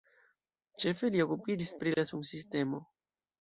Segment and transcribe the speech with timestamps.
[0.83, 2.81] Ĉefe li okupiĝis pri la sunsistemo.